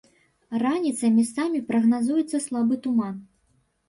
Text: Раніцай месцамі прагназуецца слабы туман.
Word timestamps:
Раніцай 0.61 1.11
месцамі 1.17 1.61
прагназуецца 1.67 2.39
слабы 2.47 2.79
туман. 2.87 3.21